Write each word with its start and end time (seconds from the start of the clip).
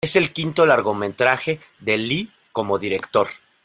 Es 0.03 0.15
el 0.15 0.33
quinto 0.33 0.65
largometraje 0.65 1.59
de 1.79 1.95
Lee 1.97 2.31
como 2.53 2.79
director. 2.79 3.27